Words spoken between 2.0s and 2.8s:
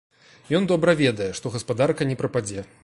не прападзе.